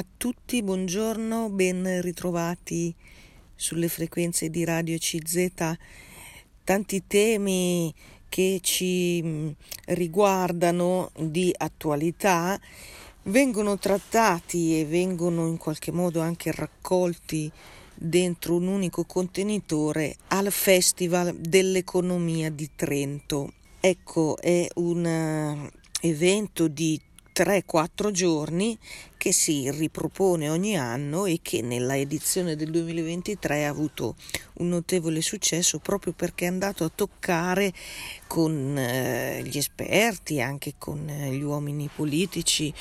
a 0.00 0.04
tutti, 0.16 0.62
buongiorno, 0.62 1.50
ben 1.50 2.00
ritrovati 2.00 2.94
sulle 3.54 3.88
frequenze 3.88 4.48
di 4.48 4.64
Radio 4.64 4.96
CZ. 4.96 5.74
Tanti 6.64 7.06
temi 7.06 7.92
che 8.30 8.60
ci 8.62 9.20
mm, 9.22 9.48
riguardano 9.88 11.10
di 11.18 11.54
attualità 11.54 12.58
vengono 13.24 13.76
trattati 13.78 14.80
e 14.80 14.86
vengono 14.86 15.46
in 15.48 15.58
qualche 15.58 15.92
modo 15.92 16.20
anche 16.20 16.50
raccolti 16.50 17.52
dentro 17.94 18.56
un 18.56 18.68
unico 18.68 19.04
contenitore 19.04 20.16
al 20.28 20.50
Festival 20.50 21.34
dell'Economia 21.36 22.50
di 22.50 22.70
Trento. 22.74 23.52
Ecco, 23.80 24.38
è 24.38 24.66
un 24.76 25.04
eh, 25.04 25.70
evento 26.00 26.68
di 26.68 26.98
3-4 27.34 28.10
giorni 28.10 28.78
che 29.16 29.32
si 29.32 29.70
ripropone 29.70 30.48
ogni 30.48 30.76
anno 30.78 31.26
e 31.26 31.40
che 31.42 31.62
nella 31.62 31.96
edizione 31.96 32.56
del 32.56 32.70
2023 32.70 33.66
ha 33.66 33.68
avuto 33.68 34.16
un 34.54 34.68
notevole 34.68 35.20
successo 35.20 35.78
proprio 35.78 36.12
perché 36.12 36.46
è 36.46 36.48
andato 36.48 36.84
a 36.84 36.90
toccare 36.94 37.72
con 38.26 38.76
eh, 38.78 39.42
gli 39.44 39.58
esperti, 39.58 40.40
anche 40.40 40.74
con 40.78 41.08
eh, 41.08 41.32
gli 41.32 41.42
uomini 41.42 41.90
politici, 41.94 42.72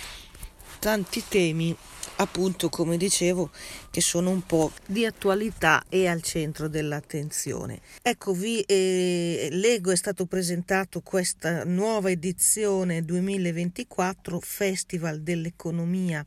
tanti 0.80 1.24
temi 1.28 1.76
appunto 2.20 2.70
come 2.70 2.98
dicevo 2.98 3.50
che 3.90 4.02
sono 4.02 4.30
un 4.30 4.42
po' 4.42 4.72
di 4.86 5.06
attualità 5.06 5.84
e 5.90 6.08
al 6.08 6.22
centro 6.22 6.68
dell'attenzione. 6.68 7.82
Ecco 8.02 8.34
vi 8.34 8.62
eh, 8.62 9.50
leggo 9.52 9.92
è 9.92 9.96
stato 9.96 10.26
presentato 10.26 11.02
questa 11.02 11.64
nuova 11.64 12.10
edizione 12.10 13.04
2024 13.04 14.40
Festival 14.40 15.22
dell'economia 15.22 16.26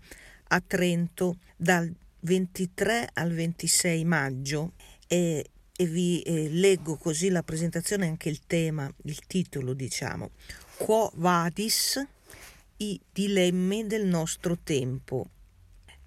a 0.48 0.62
Trento 0.66 1.38
dal 1.56 1.92
23 2.20 3.10
al 3.14 3.32
26 3.32 4.04
maggio. 4.04 4.72
E, 5.06 5.46
e 5.74 5.86
vi 5.86 6.22
eh, 6.22 6.48
leggo 6.48 6.96
così 6.96 7.28
la 7.28 7.42
presentazione 7.42 8.06
anche 8.06 8.28
il 8.28 8.40
tema, 8.46 8.90
il 9.04 9.26
titolo 9.26 9.74
diciamo. 9.74 10.30
Quo 10.76 11.10
vadis 11.16 12.02
i 12.82 13.00
dilemmi 13.12 13.86
del 13.86 14.06
nostro 14.06 14.58
tempo 14.58 15.28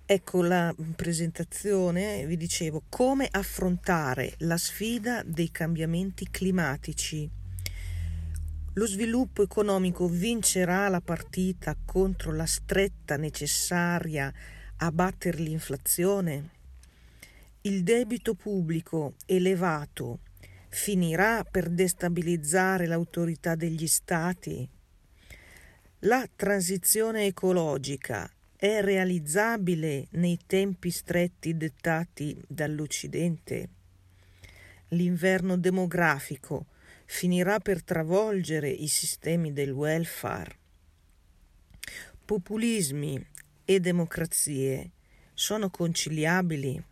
Ecco 0.08 0.44
la 0.44 0.76
presentazione, 0.96 2.28
vi 2.28 2.38
dicevo, 2.38 2.84
come 2.90 3.28
affrontare 3.32 4.36
la 4.40 4.56
sfida 4.56 5.24
dei 5.26 5.50
cambiamenti 5.50 6.30
climatici. 6.30 7.28
Lo 8.74 8.86
sviluppo 8.86 9.42
economico 9.42 10.08
vincerà 10.08 10.90
la 10.90 11.02
partita 11.02 11.76
contro 11.84 12.34
la 12.34 12.46
stretta 12.46 13.18
necessaria 13.18 14.32
a 14.76 14.92
battere 14.92 15.40
l'inflazione? 15.40 16.50
Il 17.62 17.82
debito 17.82 18.36
pubblico 18.36 19.16
elevato 19.26 20.20
finirà 20.70 21.44
per 21.44 21.70
destabilizzare 21.70 22.86
l'autorità 22.86 23.56
degli 23.56 23.88
stati? 23.88 24.70
La 26.06 26.30
transizione 26.36 27.26
ecologica 27.26 28.32
è 28.56 28.80
realizzabile 28.82 30.06
nei 30.12 30.38
tempi 30.46 30.92
stretti 30.92 31.58
dettati 31.58 32.40
dall'Occidente. 32.48 33.70
L'inverno 34.90 35.58
demografico 35.58 36.68
finirà 37.06 37.60
per 37.60 37.84
travolgere 37.84 38.70
i 38.70 38.88
sistemi 38.88 39.52
del 39.52 39.72
welfare. 39.72 40.56
Populismi 42.24 43.26
e 43.66 43.80
democrazie 43.80 44.92
sono 45.34 45.72
conciliabili? 45.72 46.84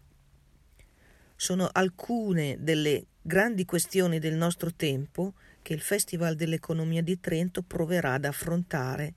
Sono 1.36 1.69
alcune 1.72 2.58
delle 2.59 3.06
grandi 3.22 3.64
questioni 3.64 4.17
del 4.17 4.34
nostro 4.34 4.73
tempo 4.73 5.36
che 5.63 5.74
il 5.74 5.81
Festival 5.81 6.35
dell'Economia 6.35 7.01
di 7.01 7.19
Trento 7.19 7.63
proverà 7.63 8.13
ad 8.13 8.25
affrontare 8.25 9.16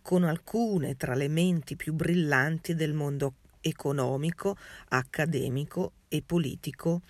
con 0.00 0.24
alcune 0.24 0.96
tra 0.96 1.14
le 1.14 1.28
menti 1.28 1.76
più 1.76 1.92
brillanti 1.92 2.74
del 2.74 2.94
mondo 2.94 3.34
economico, 3.60 4.56
accademico 4.88 5.92
e 6.08 6.22
politico 6.24 7.02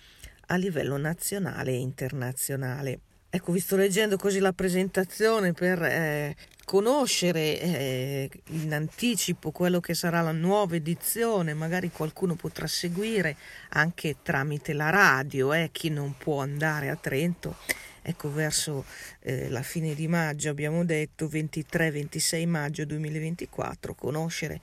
a 0.47 0.55
livello 0.57 0.97
nazionale 0.97 1.71
e 1.71 1.79
internazionale. 1.79 2.99
Ecco, 3.29 3.51
vi 3.51 3.59
sto 3.59 3.75
leggendo 3.75 4.17
così 4.17 4.39
la 4.39 4.53
presentazione 4.53 5.53
per 5.53 5.81
eh, 5.83 6.35
conoscere 6.65 7.61
eh, 7.61 8.29
in 8.47 8.73
anticipo 8.73 9.51
quello 9.51 9.79
che 9.79 9.93
sarà 9.93 10.21
la 10.21 10.31
nuova 10.31 10.75
edizione, 10.75 11.53
magari 11.53 11.91
qualcuno 11.91 12.33
potrà 12.33 12.65
seguire 12.65 13.37
anche 13.69 14.17
tramite 14.23 14.73
la 14.73 14.89
radio, 14.89 15.53
eh, 15.53 15.69
chi 15.71 15.89
non 15.89 16.15
può 16.17 16.41
andare 16.41 16.89
a 16.89 16.95
Trento 16.95 17.55
ecco 18.01 18.31
verso 18.31 18.85
eh, 19.21 19.49
la 19.49 19.61
fine 19.61 19.93
di 19.93 20.07
maggio 20.07 20.49
abbiamo 20.49 20.85
detto 20.85 21.27
23-26 21.27 22.47
maggio 22.47 22.85
2024 22.85 23.95
conoscere 23.95 24.61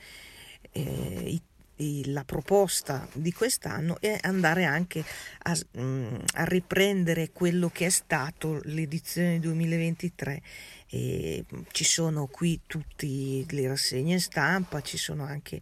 eh, 0.73 1.41
i, 1.77 2.05
la 2.07 2.25
proposta 2.25 3.07
di 3.13 3.33
quest'anno 3.33 3.99
e 4.01 4.19
andare 4.23 4.65
anche 4.65 5.05
a, 5.43 5.57
mm, 5.79 6.15
a 6.35 6.45
riprendere 6.45 7.31
quello 7.33 7.69
che 7.69 7.87
è 7.87 7.91
stato 7.91 8.61
l'edizione 8.65 9.39
2023 9.41 10.43
e 10.89 11.45
ci 11.73 11.85
sono 11.85 12.27
qui 12.29 12.61
tutte 12.67 13.07
le 13.07 13.69
rassegne 13.69 14.19
stampa, 14.19 14.81
ci 14.81 14.97
sono 14.97 15.25
anche 15.25 15.61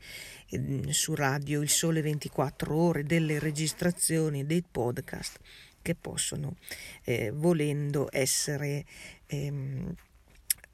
eh, 0.51 0.93
su 0.93 1.15
radio 1.15 1.63
il 1.63 1.71
sole 1.71 2.03
24 2.03 2.77
ore 2.77 3.05
delle 3.05 3.39
registrazioni 3.39 4.47
dei 4.47 4.63
podcast 4.63 5.39
che 5.85 5.95
possono, 5.95 6.57
eh, 7.05 7.31
volendo, 7.31 8.09
essere 8.11 8.87
ehm, 9.27 9.95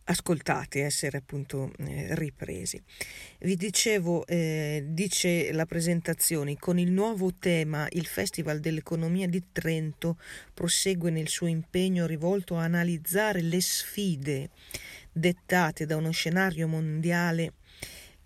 ascoltati, 0.04 0.78
essere 0.78 1.19
appunto 1.19 1.72
eh, 1.78 2.15
ripresi. 2.15 2.81
Vi 3.41 3.56
dicevo, 3.56 4.25
eh, 4.26 4.84
dice 4.87 5.53
la 5.53 5.66
presentazione, 5.66 6.56
con 6.56 6.78
il 6.78 6.93
nuovo 6.93 7.34
tema 7.34 7.88
il 7.91 8.06
Festival 8.06 8.60
dell'Economia 8.60 9.26
di 9.26 9.43
Trento 9.50 10.16
prosegue 10.54 11.10
nel 11.10 11.28
suo 11.28 11.48
impegno 11.48 12.06
rivolto 12.06 12.56
a 12.56 12.62
analizzare 12.62 13.42
le 13.42 13.60
sfide 13.60 14.50
dettate 15.12 15.87
da 15.87 15.97
uno 15.97 16.12
scenario 16.12 16.69
mondiale 16.69 17.54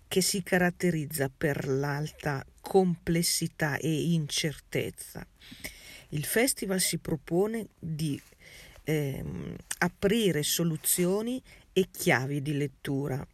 che 0.07 0.21
si 0.21 0.43
caratterizza 0.43 1.31
per 1.35 1.67
l'alta 1.67 2.45
complessità 2.61 3.77
e 3.77 4.11
incertezza. 4.11 5.25
Il 6.15 6.23
festival 6.23 6.79
si 6.79 6.97
propone 6.97 7.67
di 7.77 8.19
ehm, 8.85 9.53
aprire 9.79 10.43
soluzioni 10.43 11.41
e 11.73 11.89
chiavi 11.91 12.41
di 12.41 12.55
lettura. 12.55 13.27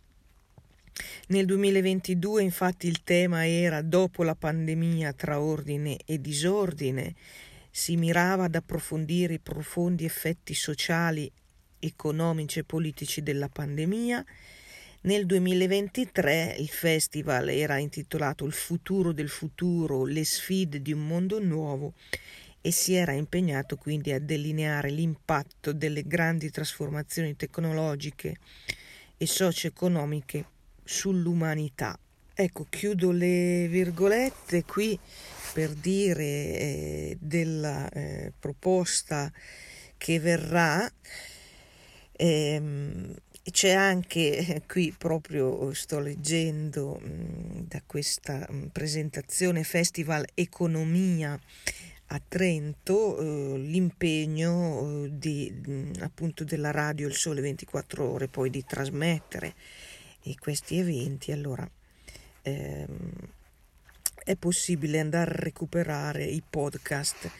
Nel 1.27 1.45
2022 1.45 2.41
infatti 2.41 2.87
il 2.87 3.03
tema 3.03 3.47
era 3.47 3.83
dopo 3.83 4.23
la 4.23 4.33
pandemia 4.33 5.13
tra 5.13 5.39
ordine 5.39 5.99
e 6.05 6.19
disordine, 6.19 7.13
si 7.69 7.97
mirava 7.97 8.45
ad 8.45 8.55
approfondire 8.55 9.35
i 9.35 9.39
profondi 9.39 10.03
effetti 10.03 10.55
sociali, 10.55 11.31
economici 11.77 12.59
e 12.59 12.63
politici 12.63 13.21
della 13.21 13.47
pandemia. 13.47 14.25
Nel 15.01 15.27
2023 15.27 16.55
il 16.57 16.69
festival 16.69 17.49
era 17.49 17.77
intitolato 17.77 18.43
Il 18.45 18.53
futuro 18.53 19.11
del 19.11 19.29
futuro, 19.29 20.03
le 20.03 20.25
sfide 20.25 20.81
di 20.81 20.91
un 20.91 21.05
mondo 21.05 21.39
nuovo 21.39 21.93
e 22.61 22.71
si 22.71 22.93
era 22.93 23.11
impegnato 23.13 23.75
quindi 23.75 24.11
a 24.11 24.19
delineare 24.19 24.89
l'impatto 24.91 25.73
delle 25.73 26.03
grandi 26.03 26.51
trasformazioni 26.51 27.35
tecnologiche 27.35 28.37
e 29.17 29.25
socio-economiche 29.25 30.45
sull'umanità. 30.83 31.97
Ecco, 32.33 32.65
chiudo 32.69 33.11
le 33.11 33.67
virgolette 33.67 34.63
qui 34.63 34.97
per 35.53 35.73
dire 35.73 36.23
eh, 36.23 37.17
della 37.19 37.89
eh, 37.89 38.31
proposta 38.39 39.31
che 39.97 40.19
verrà. 40.19 40.89
Ehm, 42.13 43.15
c'è 43.43 43.71
anche 43.71 44.37
eh, 44.37 44.61
qui 44.67 44.93
proprio 44.95 45.73
sto 45.73 45.99
leggendo 45.99 47.01
mm, 47.03 47.61
da 47.67 47.81
questa 47.85 48.47
mm, 48.51 48.67
presentazione 48.67 49.63
Festival 49.63 50.25
Economia 50.35 51.39
a 52.13 52.21
Trento 52.27 53.17
eh, 53.17 53.57
l'impegno 53.57 55.03
eh, 55.05 55.09
di, 55.11 55.91
appunto 55.99 56.43
della 56.43 56.71
radio 56.71 57.07
Il 57.07 57.15
Sole 57.15 57.41
24 57.41 58.09
Ore 58.09 58.27
poi 58.27 58.49
di 58.49 58.63
trasmettere 58.65 59.53
questi 60.39 60.77
eventi. 60.77 61.31
Allora 61.31 61.67
ehm, 62.41 63.11
è 64.23 64.35
possibile 64.35 64.99
andare 64.99 65.31
a 65.31 65.35
recuperare 65.35 66.25
i 66.25 66.43
podcast 66.47 67.31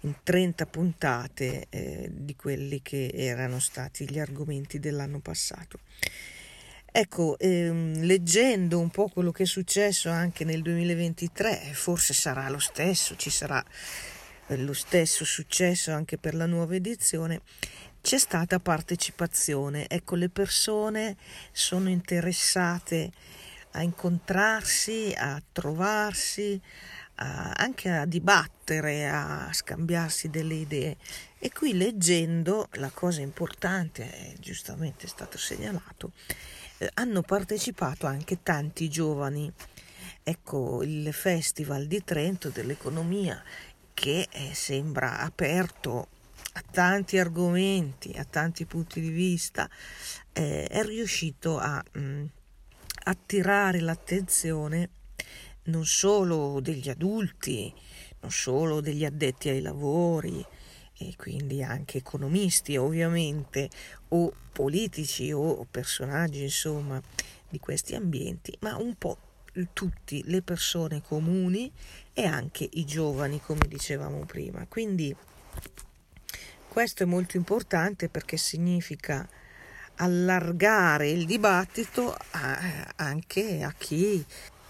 in 0.00 0.14
30 0.22 0.66
puntate 0.66 1.66
eh, 1.70 2.10
di 2.12 2.34
quelli 2.34 2.82
che 2.82 3.10
erano 3.14 3.60
stati 3.60 4.08
gli 4.08 4.18
argomenti 4.18 4.78
dell'anno 4.78 5.20
passato. 5.20 5.78
Ecco, 6.98 7.38
ehm, 7.38 8.00
leggendo 8.04 8.78
un 8.78 8.88
po' 8.88 9.08
quello 9.08 9.30
che 9.30 9.42
è 9.42 9.46
successo 9.46 10.08
anche 10.08 10.44
nel 10.44 10.62
2023, 10.62 11.70
forse 11.74 12.14
sarà 12.14 12.48
lo 12.48 12.58
stesso, 12.58 13.16
ci 13.16 13.28
sarà 13.28 13.62
eh, 13.62 14.15
lo 14.54 14.72
stesso 14.72 15.24
successo 15.24 15.92
anche 15.92 16.18
per 16.18 16.34
la 16.34 16.46
nuova 16.46 16.74
edizione, 16.74 17.40
c'è 18.00 18.18
stata 18.18 18.60
partecipazione. 18.60 19.88
Ecco, 19.88 20.14
le 20.14 20.28
persone 20.28 21.16
sono 21.50 21.88
interessate 21.88 23.10
a 23.72 23.82
incontrarsi, 23.82 25.12
a 25.16 25.42
trovarsi, 25.52 26.60
a, 27.16 27.50
anche 27.50 27.90
a 27.90 28.06
dibattere, 28.06 29.08
a 29.08 29.50
scambiarsi 29.52 30.30
delle 30.30 30.54
idee. 30.54 30.96
E 31.38 31.50
qui 31.52 31.76
leggendo, 31.76 32.68
la 32.74 32.90
cosa 32.90 33.20
importante, 33.20 34.10
è 34.10 34.34
giustamente 34.38 35.08
stato 35.08 35.36
segnalato, 35.36 36.12
eh, 36.78 36.90
hanno 36.94 37.22
partecipato 37.22 38.06
anche 38.06 38.42
tanti 38.42 38.88
giovani. 38.88 39.52
Ecco, 40.22 40.82
il 40.82 41.12
Festival 41.12 41.86
di 41.86 42.02
Trento 42.02 42.48
dell'economia 42.48 43.40
che 43.96 44.28
eh, 44.30 44.52
sembra 44.52 45.20
aperto 45.20 46.08
a 46.52 46.62
tanti 46.70 47.16
argomenti, 47.16 48.12
a 48.14 48.24
tanti 48.24 48.66
punti 48.66 49.00
di 49.00 49.08
vista, 49.08 49.66
eh, 50.34 50.66
è 50.66 50.84
riuscito 50.84 51.56
a 51.56 51.82
mh, 51.92 51.98
mm, 51.98 52.24
attirare 53.04 53.80
l'attenzione 53.80 54.90
non 55.64 55.86
solo 55.86 56.60
degli 56.60 56.90
adulti, 56.90 57.72
non 58.20 58.30
solo 58.30 58.82
degli 58.82 59.06
addetti 59.06 59.48
ai 59.48 59.62
lavori, 59.62 60.44
e 60.98 61.14
quindi 61.16 61.62
anche 61.62 61.96
economisti 61.96 62.76
ovviamente, 62.76 63.70
o 64.08 64.30
politici 64.52 65.32
o 65.32 65.66
personaggi 65.70 66.42
insomma 66.42 67.00
di 67.48 67.58
questi 67.58 67.94
ambienti, 67.94 68.54
ma 68.60 68.76
un 68.76 68.94
po' 68.96 69.25
tutte 69.72 70.20
le 70.24 70.42
persone 70.42 71.02
comuni 71.02 71.70
e 72.12 72.24
anche 72.24 72.68
i 72.72 72.84
giovani, 72.84 73.40
come 73.40 73.66
dicevamo 73.68 74.24
prima. 74.24 74.66
Quindi 74.66 75.14
questo 76.68 77.02
è 77.02 77.06
molto 77.06 77.36
importante 77.36 78.08
perché 78.08 78.36
significa 78.36 79.26
allargare 79.96 81.08
il 81.08 81.24
dibattito 81.24 82.14
a, 82.32 82.92
anche 82.96 83.62
a 83.62 83.72
chi 83.76 84.24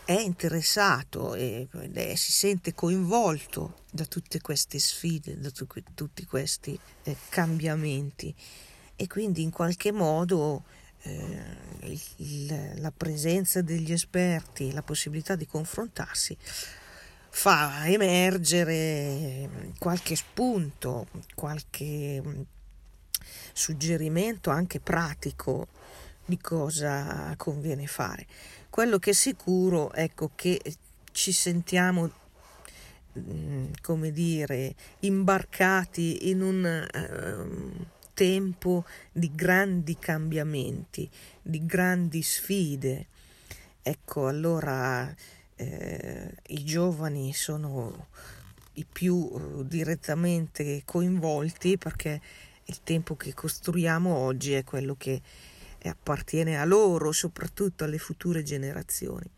è 0.04 0.20
interessato 0.20 1.34
e, 1.34 1.66
e, 1.92 2.16
si 2.16 2.30
sente 2.30 2.74
coinvolto 2.74 3.82
da 3.90 4.04
tutte 4.04 4.40
queste 4.40 4.78
sfide, 4.78 5.38
da 5.40 5.50
tu, 5.50 5.66
tutti 5.94 6.24
questi 6.24 6.78
eh, 7.02 7.16
cambiamenti 7.28 8.32
e 8.94 9.06
quindi 9.08 9.42
in 9.42 9.50
qualche 9.50 9.90
modo 9.90 10.62
eh, 11.06 12.74
la 12.80 12.90
presenza 12.90 13.62
degli 13.62 13.92
esperti, 13.92 14.72
la 14.72 14.82
possibilità 14.82 15.36
di 15.36 15.46
confrontarsi 15.46 16.36
fa 17.36 17.86
emergere 17.86 19.72
qualche 19.78 20.16
spunto, 20.16 21.06
qualche 21.34 22.22
mm, 22.24 22.40
suggerimento 23.52 24.48
anche 24.48 24.80
pratico 24.80 25.68
di 26.24 26.38
cosa 26.38 27.34
conviene 27.36 27.86
fare. 27.86 28.26
Quello 28.70 28.98
che 28.98 29.10
è 29.10 29.14
sicuro 29.14 29.92
è 29.92 30.02
ecco, 30.04 30.30
che 30.34 30.60
ci 31.12 31.32
sentiamo 31.32 32.10
mm, 33.18 33.72
come 33.82 34.10
dire 34.12 34.74
imbarcati 35.00 36.30
in 36.30 36.40
un 36.40 36.88
uh, 36.90 37.86
tempo 38.16 38.86
di 39.12 39.30
grandi 39.34 39.98
cambiamenti, 39.98 41.06
di 41.42 41.66
grandi 41.66 42.22
sfide. 42.22 43.08
Ecco, 43.82 44.26
allora 44.26 45.14
eh, 45.54 46.34
i 46.46 46.64
giovani 46.64 47.34
sono 47.34 48.08
i 48.72 48.86
più 48.90 49.30
eh, 49.30 49.66
direttamente 49.66 50.80
coinvolti 50.86 51.76
perché 51.76 52.18
il 52.64 52.80
tempo 52.82 53.16
che 53.16 53.34
costruiamo 53.34 54.14
oggi 54.14 54.54
è 54.54 54.64
quello 54.64 54.94
che 54.96 55.20
appartiene 55.84 56.58
a 56.58 56.64
loro, 56.64 57.12
soprattutto 57.12 57.84
alle 57.84 57.98
future 57.98 58.42
generazioni. 58.42 59.28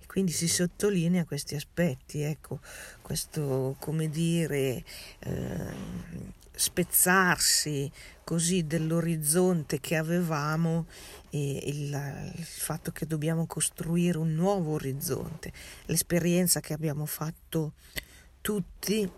E 0.00 0.06
quindi 0.06 0.32
si 0.32 0.48
sottolinea 0.48 1.24
questi 1.24 1.54
aspetti, 1.54 2.20
ecco, 2.20 2.60
questo 3.00 3.74
come 3.80 4.10
dire 4.10 4.84
eh, 5.20 6.36
spezzarsi 6.58 7.90
così 8.24 8.66
dell'orizzonte 8.66 9.78
che 9.78 9.94
avevamo 9.94 10.86
e 11.30 11.62
il, 11.64 12.32
il, 12.36 12.44
fatto 12.44 12.90
che 12.90 13.06
dobbiamo 13.06 13.46
costruire 13.46 14.18
un 14.18 14.34
nuovo 14.34 14.72
orizzonte, 14.72 15.52
l'esperienza 15.86 16.58
che 16.58 16.72
abbiamo 16.72 17.06
fatto 17.06 17.74
tutti 18.40 19.08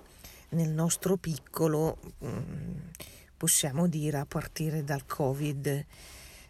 nel 0.51 0.69
nostro 0.69 1.17
piccolo, 1.17 1.99
mm, 2.23 2.77
possiamo 3.39 3.89
dire 3.89 4.19
a 4.19 4.27
partire 4.27 4.85
dal 4.85 5.07
Covid, 5.07 5.87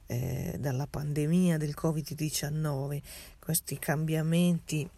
eh, 0.07 0.57
dalla 0.59 0.89
pandemia 0.89 1.57
del 1.57 1.77
Covid-19, 1.81 3.01
questi 3.39 3.79
cambiamenti 3.79 4.89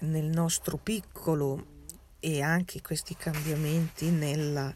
nel 0.00 0.26
nostro 0.26 0.76
piccolo 0.76 1.78
e 2.20 2.42
anche 2.42 2.80
questi 2.82 3.16
cambiamenti 3.16 4.10
nel 4.10 4.74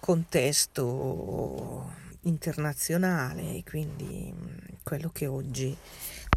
contesto 0.00 1.92
internazionale, 2.22 3.62
quindi 3.64 4.32
mm, 4.32 4.56
quello 4.82 5.10
che 5.10 5.26
oggi 5.26 5.76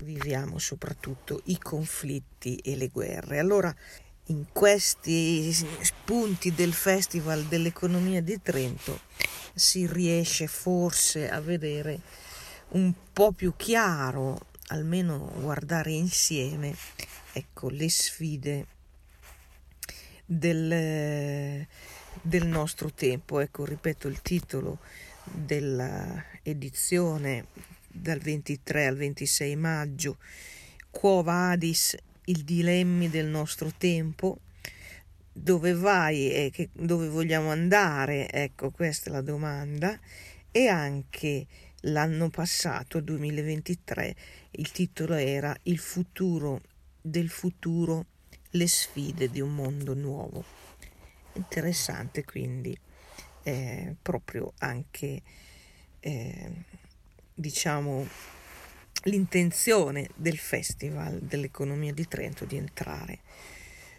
viviamo, 0.02 0.60
soprattutto 0.60 1.42
i 1.46 1.58
conflitti 1.58 2.58
e 2.58 2.76
le 2.76 2.90
guerre. 2.90 3.40
Allora, 3.40 3.74
in 4.26 4.46
questi 4.52 5.52
spunti 5.52 6.54
del 6.54 6.74
Festival 6.74 7.44
dell'economia 7.46 8.22
di 8.22 8.40
Trento 8.42 9.02
si 9.56 9.88
riesce 9.88 10.48
forse 10.48 11.30
a 11.30 11.42
vedere 11.42 12.00
un 12.70 12.94
po' 13.12 13.32
più 13.32 13.54
chiaro, 13.56 14.40
almeno 14.68 15.32
guardare 15.40 15.92
insieme, 15.92 16.76
ecco, 17.34 17.70
le 17.70 17.90
sfide 17.90 18.66
del, 20.30 21.66
del 22.22 22.46
nostro 22.46 22.94
tempo. 22.94 23.40
Ecco, 23.40 23.66
ripeto 23.66 24.08
il 24.08 24.22
titolo 24.22 24.78
dell'edizione 25.24 27.48
dal 27.88 28.20
23 28.20 28.86
al 28.86 28.96
26 28.96 29.56
maggio, 29.56 30.18
Quo 30.92 31.24
Vadis, 31.24 31.98
il 32.26 32.44
dilemmi 32.44 33.10
del 33.10 33.26
nostro 33.26 33.74
tempo, 33.76 34.42
dove 35.32 35.74
vai 35.74 36.32
e 36.32 36.52
che, 36.52 36.70
dove 36.74 37.08
vogliamo 37.08 37.50
andare, 37.50 38.30
ecco 38.30 38.70
questa 38.70 39.10
è 39.10 39.14
la 39.14 39.22
domanda, 39.22 40.00
e 40.52 40.68
anche 40.68 41.48
l'anno 41.82 42.30
passato, 42.30 43.00
2023, 43.00 44.16
il 44.52 44.72
titolo 44.72 45.16
era 45.16 45.58
Il 45.64 45.80
futuro 45.80 46.62
del 47.02 47.30
futuro 47.30 48.06
le 48.52 48.68
sfide 48.68 49.30
di 49.30 49.42
un 49.42 49.54
mondo 49.54 49.94
nuovo. 49.94 50.44
Interessante 51.34 52.24
quindi 52.24 52.78
eh, 53.44 53.96
proprio 54.02 54.54
anche 54.60 55.22
eh, 56.00 56.52
diciamo 57.34 58.08
l'intenzione 59.04 60.10
del 60.16 60.38
Festival 60.38 61.20
dell'economia 61.20 61.94
di 61.94 62.08
Trento 62.08 62.46
di 62.46 62.58
entrare 62.58 63.20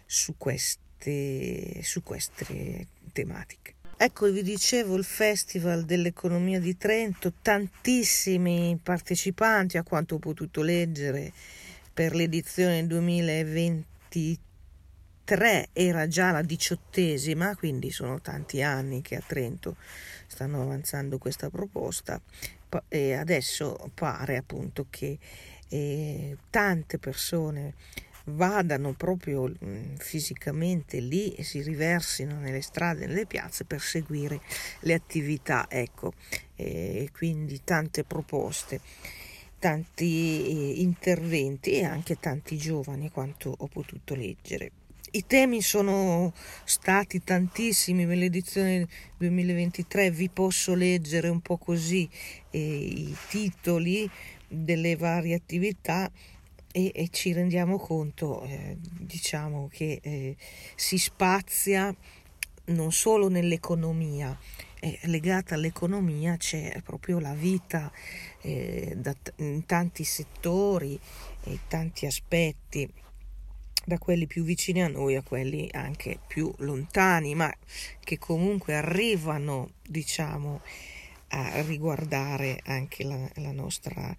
su 0.05 0.35
queste, 0.37 1.81
su 1.81 2.03
queste 2.03 2.87
tematiche. 3.11 3.75
Ecco, 3.97 4.31
vi 4.31 4.41
dicevo 4.41 4.95
il 4.95 5.03
Festival 5.03 5.85
dell'economia 5.85 6.59
di 6.59 6.75
Trento, 6.75 7.33
tantissimi 7.41 8.79
partecipanti 8.81 9.77
a 9.77 9.83
quanto 9.83 10.15
ho 10.15 10.19
potuto 10.19 10.61
leggere 10.61 11.31
per 11.93 12.15
l'edizione 12.15 12.85
2020 12.87 13.90
23 14.11 15.69
era 15.71 16.07
già 16.07 16.31
la 16.31 16.41
diciottesima, 16.41 17.55
quindi 17.55 17.91
sono 17.91 18.19
tanti 18.19 18.61
anni 18.61 19.01
che 19.01 19.15
a 19.15 19.23
Trento 19.25 19.77
stanno 20.27 20.61
avanzando 20.61 21.17
questa 21.17 21.49
proposta. 21.49 22.21
E 22.87 23.13
adesso 23.13 23.91
pare 23.93 24.37
appunto 24.37 24.87
che 24.89 25.17
eh, 25.67 26.37
tante 26.49 26.99
persone 26.99 27.73
vadano 28.25 28.93
proprio 28.93 29.47
mh, 29.47 29.55
mm, 29.65 29.95
fisicamente 29.95 30.99
lì 30.99 31.33
e 31.33 31.43
si 31.43 31.61
riversino 31.61 32.39
nelle 32.39 32.61
strade, 32.61 33.07
nelle 33.07 33.25
piazze 33.25 33.65
per 33.65 33.81
seguire 33.81 34.39
le 34.81 34.93
attività, 34.93 35.65
ecco, 35.69 36.13
e 36.55 37.09
quindi 37.11 37.61
tante 37.63 38.03
proposte 38.03 38.79
tanti 39.61 40.43
eh, 40.43 40.81
interventi 40.81 41.73
e 41.73 41.83
anche 41.83 42.19
tanti 42.19 42.57
giovani 42.57 43.11
quanto 43.11 43.53
ho 43.55 43.67
potuto 43.67 44.15
leggere. 44.15 44.71
I 45.11 45.27
temi 45.27 45.61
sono 45.61 46.33
stati 46.63 47.23
tantissimi 47.23 48.05
nell'edizione 48.05 48.87
2023, 49.17 50.09
vi 50.09 50.29
posso 50.29 50.73
leggere 50.73 51.29
un 51.29 51.41
po' 51.41 51.57
così 51.57 52.09
eh, 52.49 52.59
i 52.59 53.15
titoli, 53.29 54.09
delle 54.47 54.95
varie 54.95 55.35
attività 55.35 56.11
e, 56.71 56.91
e 56.93 57.09
ci 57.09 57.31
rendiamo 57.31 57.77
conto, 57.77 58.41
eh, 58.43 58.77
diciamo, 58.79 59.69
che 59.71 59.99
eh, 60.01 60.35
si 60.75 60.97
spazia 60.97 61.95
non 62.65 62.91
solo 62.91 63.27
nell'economia, 63.27 64.37
eh, 64.81 64.99
legata 65.03 65.53
all'economia 65.55 66.35
c'è 66.37 66.81
proprio 66.83 67.19
la 67.19 67.33
vita 67.33 67.91
eh, 68.41 68.93
da, 68.97 69.15
in 69.37 69.65
tanti 69.65 70.03
settori 70.03 70.99
e 71.43 71.59
tanti 71.67 72.07
aspetti 72.07 72.91
da 73.85 73.97
quelli 73.99 74.25
più 74.25 74.43
vicini 74.43 74.81
a 74.81 74.87
noi 74.87 75.15
a 75.15 75.21
quelli 75.21 75.69
anche 75.71 76.19
più 76.27 76.51
lontani, 76.57 77.35
ma 77.35 77.53
che 77.99 78.17
comunque 78.17 78.75
arrivano, 78.75 79.71
diciamo, 79.87 80.61
a 81.29 81.61
riguardare 81.61 82.59
anche 82.65 83.03
la, 83.03 83.29
la 83.35 83.51
nostra 83.51 84.15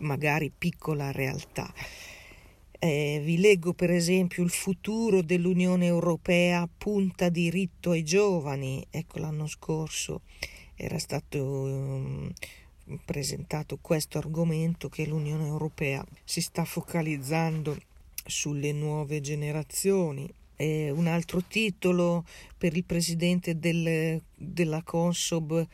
magari 0.00 0.52
piccola 0.56 1.10
realtà. 1.10 1.72
Eh, 2.78 3.22
vi 3.24 3.38
leggo 3.38 3.72
per 3.72 3.90
esempio 3.90 4.42
il 4.42 4.50
futuro 4.50 5.22
dell'Unione 5.22 5.86
Europea 5.86 6.68
punta 6.76 7.28
diritto 7.30 7.92
ai 7.92 8.04
giovani. 8.04 8.86
Ecco 8.90 9.18
l'anno 9.18 9.46
scorso 9.46 10.22
era 10.74 10.98
stato 10.98 11.42
um, 11.42 12.32
presentato 13.04 13.78
questo 13.80 14.18
argomento 14.18 14.88
che 14.88 15.06
l'Unione 15.06 15.46
Europea 15.46 16.04
si 16.22 16.40
sta 16.40 16.64
focalizzando 16.64 17.76
sulle 18.26 18.72
nuove 18.72 19.20
generazioni. 19.20 20.28
Eh, 20.56 20.90
un 20.90 21.06
altro 21.06 21.42
titolo 21.42 22.24
per 22.56 22.76
il 22.76 22.84
presidente 22.84 23.58
del, 23.58 24.20
della 24.34 24.82
Consob, 24.82 25.66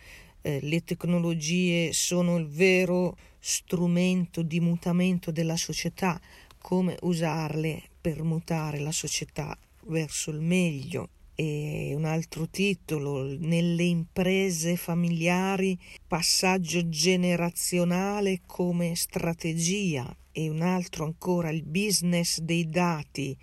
eh, 0.42 0.58
le 0.60 0.84
tecnologie 0.84 1.92
sono 1.92 2.36
il 2.36 2.46
vero 2.46 3.16
strumento 3.38 4.42
di 4.42 4.60
mutamento 4.60 5.30
della 5.32 5.56
società, 5.56 6.20
come 6.62 6.96
usarle 7.02 7.82
per 8.00 8.22
mutare 8.22 8.78
la 8.78 8.92
società 8.92 9.54
verso 9.86 10.30
il 10.30 10.40
meglio. 10.40 11.08
E 11.34 11.92
un 11.94 12.04
altro 12.04 12.48
titolo, 12.48 13.24
nelle 13.38 13.82
imprese 13.82 14.76
familiari, 14.76 15.76
passaggio 16.06 16.88
generazionale 16.88 18.42
come 18.46 18.94
strategia 18.94 20.14
e 20.30 20.48
un 20.48 20.62
altro 20.62 21.04
ancora 21.04 21.50
il 21.50 21.62
business 21.62 22.38
dei 22.38 22.68
dati 22.68 23.36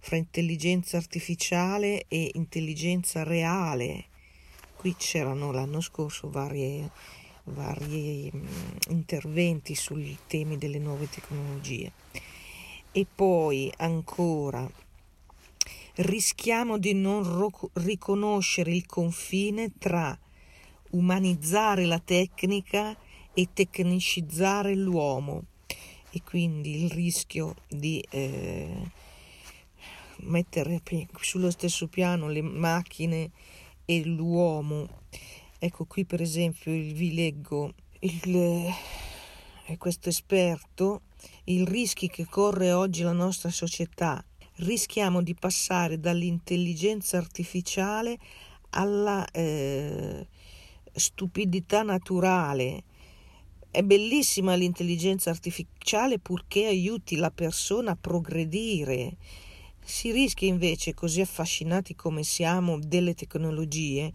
fra 0.00 0.16
intelligenza 0.16 0.96
artificiale 0.96 2.04
e 2.08 2.30
intelligenza 2.34 3.22
reale. 3.22 4.06
Qui 4.76 4.94
c'erano 4.96 5.52
l'anno 5.52 5.80
scorso 5.80 6.28
vari 6.28 6.90
mm, 8.34 8.46
interventi 8.88 9.74
sui 9.74 10.18
temi 10.26 10.58
delle 10.58 10.78
nuove 10.78 11.08
tecnologie. 11.08 11.92
E 12.96 13.06
poi 13.12 13.72
ancora 13.78 14.70
rischiamo 15.96 16.78
di 16.78 16.94
non 16.94 17.24
ro- 17.24 17.70
riconoscere 17.72 18.72
il 18.72 18.86
confine 18.86 19.72
tra 19.76 20.16
umanizzare 20.90 21.86
la 21.86 21.98
tecnica 21.98 22.96
e 23.34 23.48
tecnicizzare 23.52 24.76
l'uomo 24.76 25.46
e 26.10 26.22
quindi 26.22 26.84
il 26.84 26.90
rischio 26.92 27.56
di 27.68 27.98
eh, 28.10 28.90
mettere 30.18 30.80
sullo 31.20 31.50
stesso 31.50 31.88
piano 31.88 32.28
le 32.28 32.42
macchine 32.42 33.32
e 33.84 34.04
l'uomo. 34.04 34.88
Ecco 35.58 35.84
qui 35.86 36.04
per 36.04 36.20
esempio 36.20 36.70
vi 36.70 37.12
leggo 37.12 37.74
il, 37.98 38.36
eh, 39.66 39.76
questo 39.78 40.10
esperto, 40.10 41.00
i 41.44 41.64
rischi 41.64 42.08
che 42.08 42.26
corre 42.26 42.72
oggi 42.72 43.02
la 43.02 43.12
nostra 43.12 43.50
società. 43.50 44.24
Rischiamo 44.56 45.22
di 45.22 45.34
passare 45.34 45.98
dall'intelligenza 45.98 47.16
artificiale 47.16 48.18
alla 48.70 49.24
eh, 49.30 50.26
stupidità 50.92 51.82
naturale 51.82 52.84
è 53.74 53.82
bellissima 53.82 54.54
l'intelligenza 54.54 55.30
artificiale 55.30 56.20
purché 56.20 56.66
aiuti 56.66 57.16
la 57.16 57.32
persona 57.32 57.90
a 57.90 57.98
progredire. 58.00 59.16
Si 59.84 60.12
rischia 60.12 60.46
invece, 60.46 60.94
così 60.94 61.20
affascinati 61.20 61.96
come 61.96 62.22
siamo 62.22 62.78
delle 62.78 63.14
tecnologie, 63.14 64.12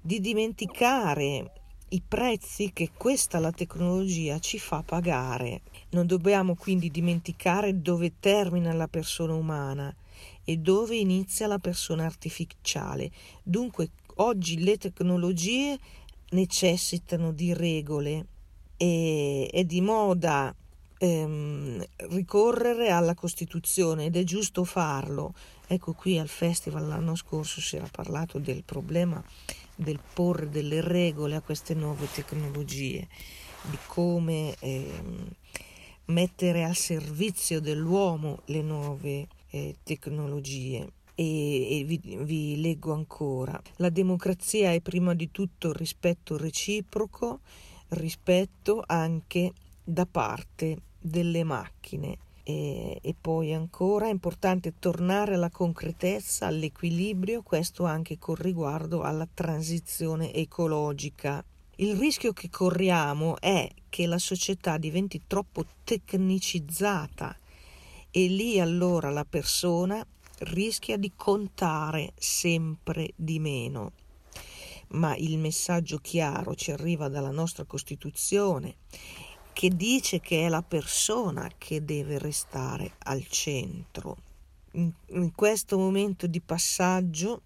di 0.00 0.18
dimenticare 0.18 1.52
i 1.90 2.00
prezzi 2.00 2.72
che 2.72 2.92
questa 2.96 3.38
la 3.38 3.52
tecnologia 3.52 4.38
ci 4.38 4.58
fa 4.58 4.82
pagare. 4.82 5.60
Non 5.92 6.06
dobbiamo 6.06 6.54
quindi 6.54 6.90
dimenticare 6.90 7.82
dove 7.82 8.14
termina 8.18 8.72
la 8.72 8.88
persona 8.88 9.34
umana 9.34 9.94
e 10.42 10.56
dove 10.56 10.96
inizia 10.96 11.46
la 11.46 11.58
persona 11.58 12.06
artificiale. 12.06 13.10
Dunque 13.42 13.90
oggi 14.16 14.62
le 14.62 14.78
tecnologie 14.78 15.78
necessitano 16.30 17.32
di 17.32 17.52
regole 17.52 18.26
e, 18.78 19.50
è 19.52 19.64
di 19.64 19.82
moda 19.82 20.54
ehm, 20.96 21.84
ricorrere 22.08 22.88
alla 22.88 23.14
Costituzione 23.14 24.06
ed 24.06 24.16
è 24.16 24.24
giusto 24.24 24.64
farlo. 24.64 25.34
Ecco 25.66 25.92
qui 25.92 26.18
al 26.18 26.28
festival 26.28 26.88
l'anno 26.88 27.16
scorso 27.16 27.60
si 27.60 27.76
era 27.76 27.88
parlato 27.90 28.38
del 28.38 28.62
problema 28.64 29.22
del 29.74 30.00
porre 30.14 30.48
delle 30.48 30.80
regole 30.80 31.34
a 31.36 31.42
queste 31.42 31.74
nuove 31.74 32.08
tecnologie, 32.10 33.06
di 33.68 33.78
come 33.88 34.54
ehm, 34.58 35.28
mettere 36.06 36.64
al 36.64 36.76
servizio 36.76 37.60
dell'uomo 37.60 38.40
le 38.46 38.62
nuove 38.62 39.28
eh, 39.50 39.76
tecnologie. 39.82 40.92
E, 41.14 41.80
e 41.80 41.84
vi, 41.84 42.00
vi 42.22 42.60
leggo 42.60 42.92
ancora. 42.92 43.60
La 43.76 43.90
democrazia 43.90 44.72
è 44.72 44.80
prima 44.80 45.14
di 45.14 45.30
tutto 45.30 45.72
rispetto 45.72 46.38
reciproco 46.38 47.40
rispetto 47.88 48.82
anche 48.86 49.52
da 49.84 50.06
parte 50.06 50.78
delle 50.98 51.44
macchine. 51.44 52.18
E, 52.44 52.98
e, 53.00 53.14
poi 53.20 53.54
ancora 53.54 54.06
è 54.06 54.10
importante 54.10 54.74
tornare 54.78 55.34
alla 55.34 55.50
concretezza, 55.50 56.46
all'equilibrio, 56.46 57.42
questo 57.42 57.84
anche 57.84 58.18
con 58.18 58.34
riguardo 58.34 59.02
alla 59.02 59.28
transizione 59.32 60.32
ecologica. 60.32 61.44
Il 61.82 61.96
rischio 61.96 62.32
che 62.32 62.48
corriamo 62.48 63.40
è 63.40 63.68
che 63.88 64.06
la 64.06 64.18
società 64.18 64.78
diventi 64.78 65.22
troppo 65.26 65.66
tecnicizzata 65.82 67.36
e 68.08 68.26
lì 68.28 68.60
allora 68.60 69.10
la 69.10 69.24
persona 69.24 70.06
rischia 70.38 70.96
di 70.96 71.10
contare 71.16 72.12
sempre 72.16 73.10
di 73.16 73.40
meno 73.40 73.90
ma 74.90 75.16
il 75.16 75.38
messaggio 75.38 75.98
chiaro 75.98 76.54
ci 76.54 76.70
arriva 76.70 77.08
dalla 77.08 77.32
nostra 77.32 77.64
Costituzione 77.64 78.76
che 79.52 79.68
dice 79.70 80.20
che 80.20 80.46
è 80.46 80.48
la 80.48 80.62
persona 80.62 81.50
che 81.58 81.84
deve 81.84 82.18
restare 82.18 82.92
al 82.98 83.26
centro. 83.26 84.16
In, 84.74 85.34
questo 85.34 85.76
momento 85.76 86.26
di 86.26 86.40
passaggio, 86.40 87.42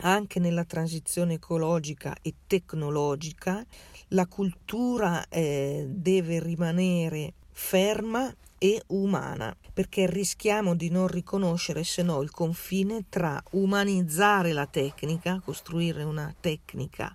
anche 0.00 0.38
nella 0.40 0.64
transizione 0.64 1.34
ecologica 1.34 2.16
e 2.22 2.34
tecnologica, 2.46 3.64
la 4.08 4.26
cultura 4.26 5.26
eh, 5.28 5.86
deve 5.88 6.40
rimanere 6.40 7.34
ferma 7.50 8.32
e 8.58 8.82
umana, 8.88 9.56
perché 9.72 10.06
rischiamo 10.10 10.74
di 10.74 10.90
non 10.90 11.06
riconoscere 11.06 11.84
se 11.84 12.02
no 12.02 12.22
il 12.22 12.30
confine 12.30 13.04
tra 13.08 13.40
umanizzare 13.52 14.52
la 14.52 14.66
tecnica, 14.66 15.40
costruire 15.44 16.02
una 16.02 16.34
tecnica 16.40 17.14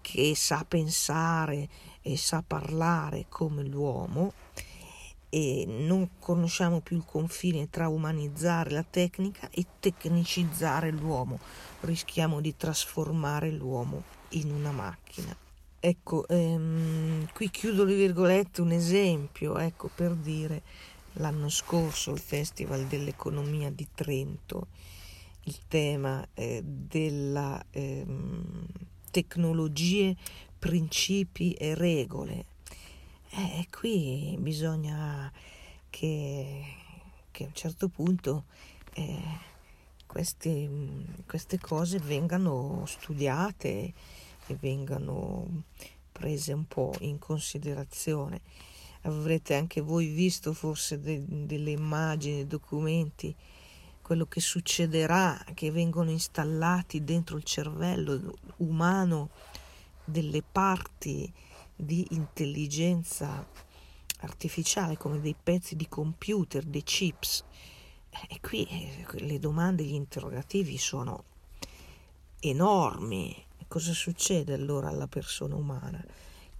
che 0.00 0.34
sa 0.34 0.64
pensare 0.66 1.68
e 2.00 2.16
sa 2.16 2.42
parlare 2.46 3.26
come 3.28 3.62
l'uomo 3.62 4.32
e 5.28 5.64
non 5.66 6.10
conosciamo 6.18 6.80
più 6.80 6.96
il 6.96 7.04
confine 7.04 7.70
tra 7.70 7.88
umanizzare 7.88 8.70
la 8.70 8.82
tecnica 8.82 9.48
e 9.50 9.64
tecnicizzare 9.78 10.90
l'uomo, 10.90 11.38
rischiamo 11.80 12.40
di 12.40 12.56
trasformare 12.56 13.50
l'uomo 13.50 14.02
in 14.30 14.50
una 14.50 14.70
macchina. 14.70 15.36
Ecco, 15.78 16.28
ehm, 16.28 17.28
qui 17.32 17.50
chiudo 17.50 17.84
le 17.84 17.94
virgolette 17.94 18.60
un 18.60 18.72
esempio, 18.72 19.56
ecco, 19.56 19.90
per 19.94 20.14
dire 20.14 20.62
l'anno 21.14 21.48
scorso 21.48 22.10
al 22.10 22.20
Festival 22.20 22.84
dell'Economia 22.86 23.70
di 23.70 23.88
Trento 23.94 24.66
il 25.44 25.58
tema 25.68 26.26
eh, 26.34 26.62
della 26.62 27.64
ehm, 27.70 28.66
tecnologie, 29.10 30.14
principi 30.58 31.54
e 31.54 31.74
regole. 31.74 32.44
Eh, 33.30 33.66
qui 33.70 34.36
bisogna 34.38 35.32
che, 35.88 36.64
che, 37.30 37.44
a 37.44 37.46
un 37.46 37.54
certo 37.54 37.88
punto 37.88 38.44
eh, 38.94 39.48
queste, 40.10 40.68
queste 41.24 41.60
cose 41.60 41.98
vengano 41.98 42.82
studiate 42.84 43.92
e 44.48 44.54
vengano 44.56 45.62
prese 46.10 46.52
un 46.52 46.66
po' 46.66 46.92
in 47.02 47.20
considerazione. 47.20 48.40
avrete 49.02 49.54
anche 49.54 49.80
voi 49.80 50.08
visto 50.08 50.52
forse 50.52 51.00
de- 51.00 51.22
delle 51.46 51.70
immagini, 51.70 52.44
documenti, 52.44 53.34
quello 54.02 54.26
che 54.26 54.40
succederà, 54.40 55.42
che 55.54 55.70
vengono 55.70 56.10
installati 56.10 57.04
dentro 57.04 57.36
il 57.36 57.44
cervello 57.44 58.34
umano 58.56 59.30
delle 60.04 60.42
parti 60.42 61.32
di 61.76 62.04
intelligenza 62.10 63.46
artificiale 64.22 64.96
come 64.96 65.20
dei 65.20 65.36
pezzi 65.40 65.76
di 65.76 65.88
computer, 65.88 66.64
dei 66.64 66.82
chips. 66.82 67.44
E 68.28 68.40
qui 68.40 68.64
eh, 68.64 69.24
le 69.24 69.38
domande, 69.38 69.84
gli 69.84 69.94
interrogativi 69.94 70.78
sono 70.78 71.24
enormi. 72.40 73.46
Cosa 73.68 73.92
succede 73.92 74.52
allora 74.52 74.88
alla 74.88 75.06
persona 75.06 75.54
umana? 75.54 76.04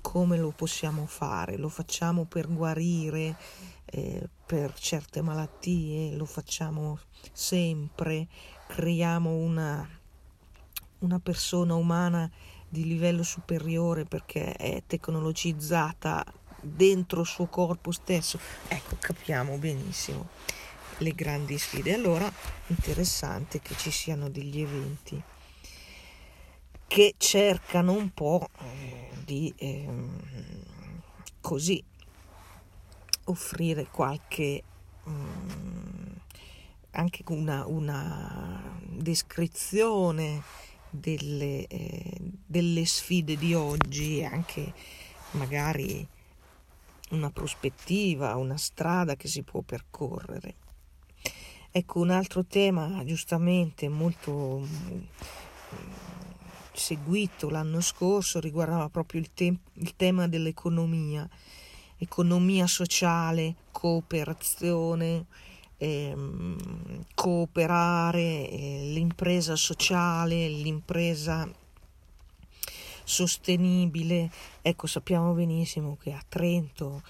Come 0.01 0.39
lo 0.39 0.51
possiamo 0.51 1.07
fare? 1.07 1.57
Lo 1.57 1.69
facciamo 1.69 2.25
per 2.25 2.49
guarire 2.49 3.37
eh, 3.85 4.29
per 4.47 4.73
certe 4.79 5.21
malattie? 5.21 6.15
Lo 6.15 6.25
facciamo 6.25 6.99
sempre? 7.33 8.29
Creiamo 8.69 9.35
una, 9.35 9.87
una 11.01 11.19
persona 11.19 11.75
umana 11.75 12.31
di 12.69 12.85
livello 12.85 13.25
superiore 13.25 14.05
perché 14.05 14.53
è 14.53 14.83
tecnologizzata 14.87 16.25
dentro 16.63 17.23
il 17.23 17.27
suo 17.27 17.47
corpo 17.47 17.91
stesso. 17.91 18.39
Ecco, 18.69 18.97
capiamo 19.01 19.57
benissimo 19.59 20.29
le 21.01 21.15
grandi 21.15 21.59
sfide. 21.59 21.93
Allora, 21.93 22.33
interessante 22.69 23.61
che 23.61 23.75
ci 23.77 23.91
siano 23.91 24.31
degli 24.31 24.61
eventi 24.61 25.23
che 26.87 27.15
cercano 27.19 27.93
un 27.93 28.13
po' 28.13 28.49
eh, 28.63 29.11
di 29.25 29.53
eh, 29.57 29.89
così 31.41 31.81
offrire 33.27 33.87
qualche 33.87 34.63
mm, 35.09 36.11
anche 36.91 37.23
una, 37.29 37.65
una 37.67 38.61
descrizione 38.89 40.43
delle, 40.91 41.67
eh, 41.69 42.17
delle 42.45 42.85
sfide 42.85 43.37
di 43.37 43.55
oggi 43.55 44.19
e 44.19 44.25
anche 44.25 44.73
magari 45.33 46.05
una 47.11 47.31
prospettiva, 47.31 48.35
una 48.35 48.57
strada 48.57 49.15
che 49.15 49.29
si 49.29 49.43
può 49.43 49.61
percorrere. 49.61 50.55
Ecco, 51.73 52.01
un 52.01 52.11
altro 52.11 52.45
tema 52.45 53.05
giustamente 53.05 53.89
molto 53.89 54.59
mm, 54.59 55.01
seguito 56.73 57.49
l'anno 57.49 57.81
scorso 57.81 58.41
riguardava 58.41 58.89
proprio 58.89 59.21
il, 59.21 59.33
te- 59.33 59.57
il 59.75 59.95
tema 59.95 60.27
dell'economia, 60.27 61.29
economia 61.97 62.67
sociale, 62.67 63.55
cooperazione, 63.71 65.27
ehm, 65.77 67.05
cooperare, 67.15 68.51
eh, 68.51 68.81
l'impresa 68.93 69.55
sociale, 69.55 70.49
l'impresa 70.49 71.49
sostenibile. 73.05 74.29
Ecco, 74.61 74.89
sappiamo 74.89 75.35
benissimo 75.35 75.97
che 76.03 76.11
a 76.11 76.23
Trento 76.29 77.03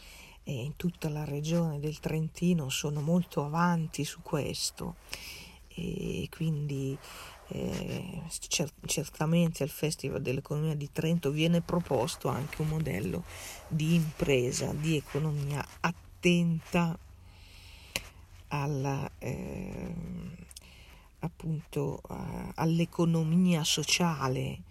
e 0.50 0.64
in 0.64 0.74
tutta 0.74 1.08
la 1.08 1.24
regione 1.24 1.78
del 1.78 2.00
Trentino 2.00 2.70
sono 2.70 3.00
molto 3.00 3.44
avanti 3.44 4.04
su 4.04 4.20
questo. 4.20 4.96
E 5.68 6.26
quindi 6.28 6.98
eh, 7.46 8.22
cer- 8.48 8.72
certamente 8.84 9.62
al 9.62 9.68
Festival 9.68 10.20
dell'Economia 10.20 10.74
di 10.74 10.90
Trento 10.90 11.30
viene 11.30 11.60
proposto 11.60 12.26
anche 12.26 12.62
un 12.62 12.68
modello 12.68 13.22
di 13.68 13.94
impresa, 13.94 14.72
di 14.72 14.96
economia 14.96 15.64
attenta 15.78 16.98
alla, 18.48 19.08
eh, 19.18 19.94
appunto, 21.20 22.00
uh, 22.08 22.50
all'economia 22.56 23.62
sociale, 23.62 24.62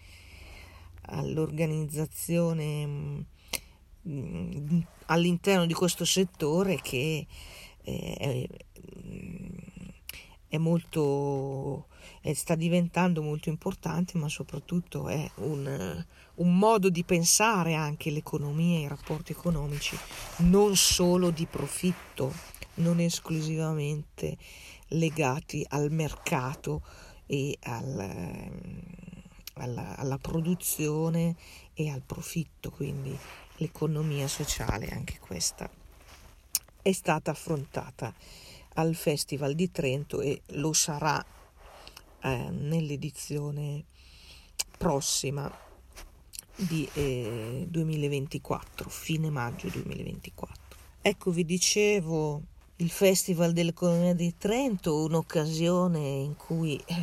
all'organizzazione 1.03 3.37
all'interno 5.05 5.65
di 5.65 5.73
questo 5.73 6.05
settore 6.05 6.79
che 6.81 7.25
eh, 7.83 8.15
è, 8.17 8.47
è 10.47 10.57
molto 10.57 11.87
è, 12.21 12.33
sta 12.33 12.55
diventando 12.55 13.21
molto 13.21 13.49
importante 13.49 14.17
ma 14.17 14.27
soprattutto 14.29 15.07
è 15.07 15.29
un, 15.35 16.05
un 16.35 16.57
modo 16.57 16.89
di 16.89 17.03
pensare 17.03 17.75
anche 17.75 18.09
l'economia 18.11 18.79
e 18.79 18.81
i 18.81 18.87
rapporti 18.87 19.31
economici 19.31 19.97
non 20.37 20.75
solo 20.75 21.29
di 21.29 21.45
profitto 21.45 22.33
non 22.75 22.99
esclusivamente 22.99 24.37
legati 24.89 25.65
al 25.69 25.91
mercato 25.91 26.81
e 27.25 27.57
al, 27.61 27.99
ehm, 27.99 28.81
alla, 29.55 29.95
alla 29.97 30.17
produzione 30.17 31.35
e 31.73 31.89
al 31.89 32.01
profitto, 32.01 32.71
quindi 32.71 33.17
l'economia 33.59 34.27
sociale, 34.27 34.87
anche 34.87 35.19
questa 35.19 35.69
è 36.81 36.91
stata 36.91 37.31
affrontata 37.31 38.13
al 38.75 38.95
Festival 38.95 39.53
di 39.53 39.71
Trento 39.71 40.21
e 40.21 40.41
lo 40.53 40.73
sarà 40.73 41.23
eh, 42.21 42.49
nell'edizione 42.49 43.83
prossima 44.77 45.51
di 46.55 46.87
eh, 46.93 47.65
2024, 47.69 48.89
fine 48.89 49.29
maggio 49.29 49.67
2024. 49.69 50.77
Ecco, 51.01 51.31
vi 51.31 51.45
dicevo 51.45 52.41
il 52.77 52.89
Festival 52.89 53.53
dell'Economia 53.53 54.13
di 54.13 54.35
Trento, 54.37 55.03
un'occasione 55.03 55.99
in 55.99 56.35
cui 56.35 56.81
eh, 56.85 56.95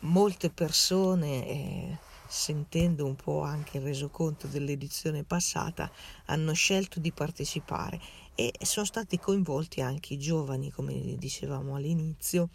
molte 0.00 0.50
persone, 0.50 1.46
eh, 1.46 1.98
sentendo 2.30 3.06
un 3.06 3.16
po' 3.16 3.42
anche 3.42 3.78
il 3.78 3.82
resoconto 3.82 4.46
dell'edizione 4.46 5.24
passata, 5.24 5.90
hanno 6.26 6.52
scelto 6.52 7.00
di 7.00 7.10
partecipare 7.10 8.00
e 8.36 8.52
sono 8.62 8.86
stati 8.86 9.18
coinvolti 9.18 9.80
anche 9.80 10.14
i 10.14 10.18
giovani, 10.18 10.70
come 10.70 11.16
dicevamo 11.18 11.74
all'inizio, 11.74 12.50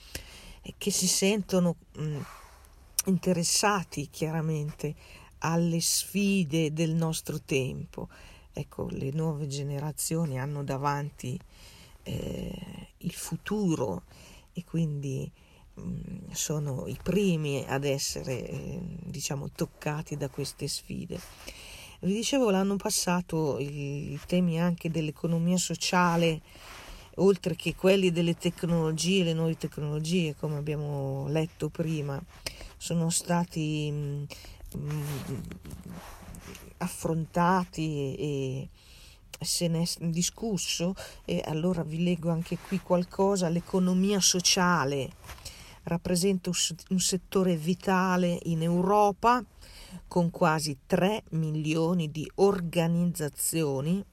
eh, 0.61 0.75
che 0.77 0.91
si 0.91 1.07
sentono 1.07 1.75
mh, 1.97 2.03
mm, 2.03 2.21
interessati 3.07 4.07
chiaramente 4.09 4.95
alle 5.39 5.81
sfide 5.81 6.71
del 6.71 6.93
nostro 6.93 7.41
tempo. 7.41 8.07
Ecco, 8.53 8.87
le 8.89 9.11
nuove 9.11 9.47
generazioni 9.47 10.39
hanno 10.39 10.63
davanti 10.63 11.37
eh, 12.03 12.87
il 12.99 13.13
futuro 13.13 14.03
e 14.53 14.63
quindi 14.63 15.29
sono 16.31 16.87
i 16.87 16.97
primi 17.01 17.65
ad 17.67 17.83
essere 17.83 18.47
eh, 18.47 18.79
diciamo 19.03 19.49
toccati 19.51 20.17
da 20.17 20.29
queste 20.29 20.67
sfide. 20.67 21.19
Vi 22.01 22.13
dicevo 22.13 22.49
l'anno 22.49 22.75
passato 22.75 23.57
i, 23.59 24.19
temi 24.27 24.59
anche 24.59 24.91
dell'economia 24.91 25.57
sociale 25.57 26.41
oltre 27.15 27.55
che 27.55 27.75
quelli 27.75 28.11
delle 28.11 28.35
tecnologie, 28.35 29.23
le 29.23 29.33
nuove 29.33 29.57
tecnologie, 29.57 30.35
come 30.35 30.57
abbiamo 30.57 31.27
letto 31.29 31.69
prima, 31.69 32.21
sono 32.77 33.09
stati 33.09 33.89
mm, 33.89 34.23
mm, 34.77 35.03
affrontati 36.77 38.15
e, 38.15 38.69
se 39.39 39.67
ne 39.67 39.83
è 39.83 40.05
discusso 40.07 40.93
e 41.25 41.41
allora 41.45 41.83
vi 41.83 42.03
leggo 42.03 42.29
anche 42.29 42.57
qui 42.57 42.79
qualcosa, 42.79 43.49
l'economia 43.49 44.19
sociale 44.19 45.11
rappresenta 45.85 46.51
un 46.89 46.99
settore 46.99 47.55
vitale 47.55 48.39
in 48.43 48.61
Europa 48.61 49.43
con 50.07 50.29
quasi 50.29 50.77
3 50.85 51.23
milioni 51.31 52.11
di 52.11 52.29
organizzazioni 52.35 54.03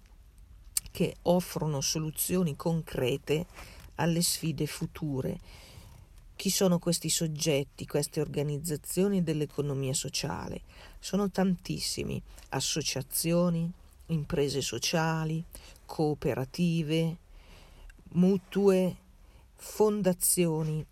che 0.90 1.16
offrono 1.22 1.80
soluzioni 1.80 2.56
concrete 2.56 3.46
alle 3.96 4.22
sfide 4.22 4.66
future. 4.66 5.40
Chi 6.37 6.50
sono 6.50 6.78
questi 6.78 7.08
soggetti, 7.08 7.87
queste 7.87 8.20
organizzazioni 8.20 9.22
dell'economia 9.22 9.94
sociale? 9.94 10.62
Sono 10.98 11.30
tantissimi, 11.30 12.20
associazioni, 12.50 13.70
imprese 14.06 14.61
sociali, 14.61 15.42
cooperative, 15.87 17.16
mutue, 18.12 18.96
fondazioni. 19.56 20.85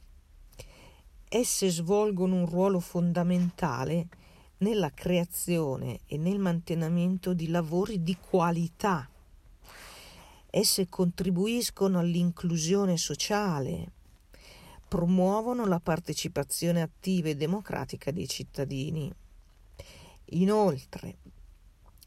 Esse 1.33 1.71
svolgono 1.71 2.35
un 2.35 2.47
ruolo 2.47 2.81
fondamentale 2.81 4.09
nella 4.59 4.91
creazione 4.91 6.01
e 6.07 6.17
nel 6.17 6.41
mantenimento 6.41 7.35
di 7.35 7.47
lavori 7.47 8.03
di 8.03 8.17
qualità. 8.17 9.09
Esse 10.51 10.89
contribuiscono 10.89 12.01
all'inclusione 12.01 12.97
sociale, 12.97 13.93
promuovono 14.89 15.67
la 15.67 15.79
partecipazione 15.79 16.83
attiva 16.83 17.29
e 17.29 17.37
democratica 17.37 18.11
dei 18.11 18.27
cittadini. 18.27 19.09
Inoltre, 20.31 21.19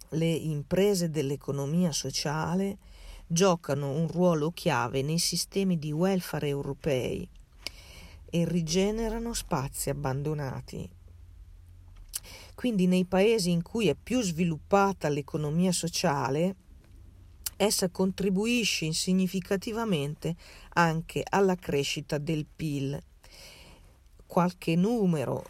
le 0.10 0.32
imprese 0.32 1.10
dell'economia 1.10 1.94
sociale 1.94 2.78
giocano 3.26 3.90
un 3.90 4.06
ruolo 4.10 4.52
chiave 4.52 5.02
nei 5.02 5.18
sistemi 5.18 5.80
di 5.80 5.94
welfare 5.94 6.50
europei 6.50 7.26
e 8.36 8.46
rigenerano 8.46 9.32
spazi 9.34 9.92
abbandonati. 9.92 10.90
Quindi 12.56 12.88
nei 12.88 13.06
paesi 13.06 13.52
in 13.52 13.62
cui 13.62 13.90
è 13.90 13.96
più 13.96 14.22
sviluppata 14.22 15.08
l'economia 15.08 15.72
sociale, 15.72 16.56
essa 17.58 17.90
contribuisce 17.90 18.92
significativamente 18.92 20.36
anche 20.74 21.24
alla 21.30 21.56
crescita 21.56 22.18
del 22.18 22.48
PIL. 22.48 23.00
Qualche 24.26 24.76
numero, 24.76 25.46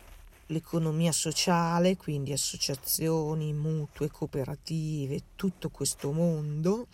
l'economia 0.47 1.13
sociale, 1.13 1.95
quindi 1.95 2.33
associazioni, 2.33 3.53
mutue, 3.53 4.09
cooperative, 4.09 5.21
tutto 5.37 5.69
questo 5.69 6.11
mondo, 6.11 6.87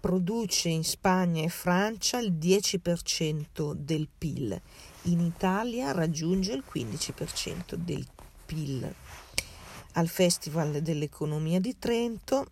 produce 0.00 0.68
in 0.68 0.84
Spagna 0.84 1.42
e 1.42 1.48
Francia 1.48 2.18
il 2.18 2.32
10% 2.34 3.72
del 3.72 4.08
PIL, 4.16 4.60
in 5.10 5.20
Italia 5.20 5.92
raggiunge 5.92 6.52
il 6.52 6.64
15% 6.70 7.74
del 7.74 8.06
PIL. 8.44 8.94
Al 9.92 10.08
Festival 10.08 10.80
dell'Economia 10.82 11.60
di 11.60 11.78
Trento 11.78 12.46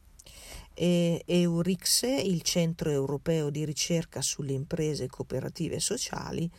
e 0.74 1.22
Eurixe, 1.26 2.08
il 2.08 2.42
Centro 2.42 2.90
Europeo 2.90 3.50
di 3.50 3.64
Ricerca 3.64 4.20
sulle 4.20 4.52
Imprese 4.52 5.06
Cooperative 5.06 5.80
Sociali, 5.80 6.50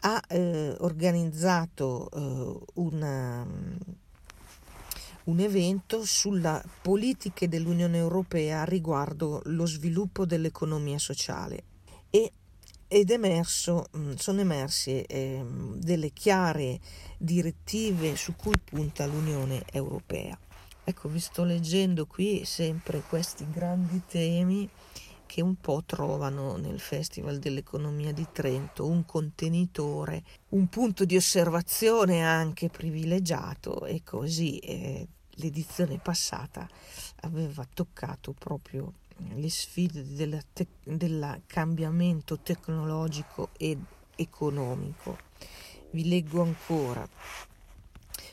ha 0.00 0.20
eh, 0.28 0.76
organizzato 0.78 2.08
eh, 2.10 2.66
una, 2.74 3.44
un 5.24 5.40
evento 5.40 6.04
sulle 6.04 6.62
politiche 6.82 7.48
dell'Unione 7.48 7.98
Europea 7.98 8.64
riguardo 8.64 9.40
lo 9.46 9.66
sviluppo 9.66 10.24
dell'economia 10.24 10.98
sociale 10.98 11.64
e, 12.10 12.32
ed 12.88 13.10
emerso, 13.10 13.86
mm, 13.96 14.14
sono 14.14 14.40
emerse 14.40 15.04
eh, 15.04 15.44
delle 15.74 16.10
chiare 16.12 16.80
direttive 17.18 18.16
su 18.16 18.34
cui 18.34 18.58
punta 18.58 19.06
l'Unione 19.06 19.62
Europea. 19.70 20.36
Ecco, 20.82 21.10
vi 21.10 21.20
sto 21.20 21.44
leggendo 21.44 22.06
qui 22.06 22.46
sempre 22.46 23.02
questi 23.06 23.46
grandi 23.50 24.00
temi 24.08 24.68
che 25.26 25.42
un 25.42 25.56
po' 25.60 25.82
trovano 25.84 26.56
nel 26.56 26.80
Festival 26.80 27.38
dell'Economia 27.38 28.12
di 28.12 28.26
Trento 28.32 28.86
un 28.86 29.04
contenitore, 29.04 30.24
un 30.50 30.68
punto 30.68 31.04
di 31.04 31.14
osservazione 31.14 32.24
anche 32.24 32.70
privilegiato 32.70 33.84
e 33.84 34.02
così 34.02 34.56
eh, 34.60 35.06
l'edizione 35.32 35.98
passata 35.98 36.66
aveva 37.20 37.66
toccato 37.72 38.32
proprio 38.32 38.94
le 39.34 39.50
sfide 39.50 40.04
del 40.14 40.42
te- 40.52 40.66
cambiamento 41.46 42.38
tecnologico 42.38 43.50
ed 43.56 43.78
economico. 44.16 45.18
Vi 45.90 46.08
leggo 46.08 46.42
ancora 46.42 47.08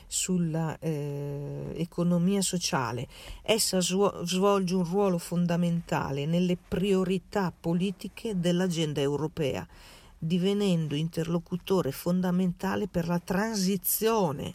sulla 0.06 0.78
eh, 0.78 1.72
sociale. 2.40 3.08
Essa 3.42 3.80
svolge 3.80 4.74
un 4.74 4.84
ruolo 4.84 5.18
fondamentale 5.18 6.26
nelle 6.26 6.56
priorità 6.56 7.52
politiche 7.58 8.38
dell'agenda 8.38 9.00
europea, 9.00 9.66
divenendo 10.18 10.94
interlocutore 10.94 11.92
fondamentale 11.92 12.88
per 12.88 13.06
la 13.08 13.18
transizione, 13.18 14.54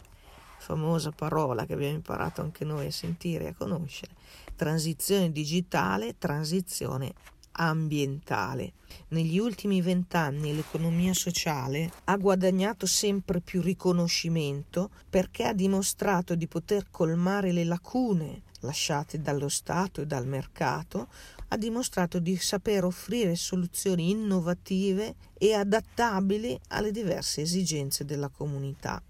famosa 0.62 1.10
parola 1.10 1.66
che 1.66 1.72
abbiamo 1.72 1.94
imparato 1.94 2.40
anche 2.40 2.64
noi 2.64 2.86
a 2.86 2.92
sentire 2.92 3.44
e 3.44 3.48
a 3.48 3.54
conoscere, 3.54 4.12
transizione 4.54 5.32
digitale, 5.32 6.16
transizione 6.18 7.12
ambientale. 7.54 8.74
Negli 9.08 9.38
ultimi 9.38 9.82
vent'anni 9.82 10.54
l'economia 10.54 11.12
sociale 11.14 11.90
ha 12.04 12.16
guadagnato 12.16 12.86
sempre 12.86 13.40
più 13.40 13.60
riconoscimento 13.60 14.90
perché 15.10 15.44
ha 15.44 15.52
dimostrato 15.52 16.36
di 16.36 16.46
poter 16.46 16.86
colmare 16.90 17.50
le 17.50 17.64
lacune 17.64 18.42
lasciate 18.60 19.20
dallo 19.20 19.48
Stato 19.48 20.00
e 20.00 20.06
dal 20.06 20.28
mercato, 20.28 21.08
ha 21.48 21.56
dimostrato 21.56 22.20
di 22.20 22.36
saper 22.36 22.84
offrire 22.84 23.34
soluzioni 23.34 24.10
innovative 24.10 25.16
e 25.36 25.54
adattabili 25.54 26.58
alle 26.68 26.92
diverse 26.92 27.40
esigenze 27.40 28.04
della 28.04 28.28
comunità 28.28 29.02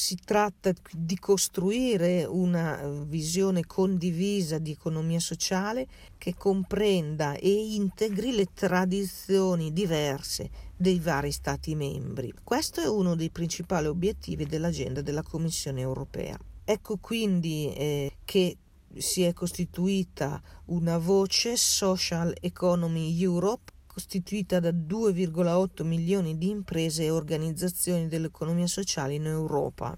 si 0.00 0.16
tratta 0.16 0.72
di 0.92 1.18
costruire 1.18 2.24
una 2.24 2.80
eh, 2.80 3.04
visione 3.04 3.66
condivisa 3.66 4.56
di 4.56 4.70
economia 4.70 5.20
sociale 5.20 5.86
che 6.16 6.34
comprenda 6.34 7.34
e 7.34 7.74
integri 7.74 8.32
le 8.32 8.46
tradizioni 8.54 9.74
diverse 9.74 10.48
dei 10.74 10.98
vari 10.98 11.30
Stati 11.30 11.74
membri. 11.74 12.32
Questo 12.42 12.80
è 12.80 12.88
uno 12.88 13.14
dei 13.14 13.28
principali 13.28 13.88
obiettivi 13.88 14.46
dell'agenda 14.46 15.02
della 15.02 15.22
Commissione 15.22 15.82
europea. 15.82 16.38
Ecco 16.64 16.96
quindi 16.96 17.70
eh, 17.74 18.16
che 18.24 18.56
si 18.96 19.22
è 19.22 19.34
costituita 19.34 20.40
una 20.66 20.96
voce 20.96 21.58
Social 21.58 22.34
Economy 22.40 23.22
Europe 23.22 23.70
costituita 24.00 24.60
da 24.60 24.70
2,8 24.70 25.84
milioni 25.84 26.38
di 26.38 26.48
imprese 26.48 27.04
e 27.04 27.10
organizzazioni 27.10 28.08
dell'economia 28.08 28.66
sociale 28.66 29.12
in 29.12 29.26
Europa 29.26 29.96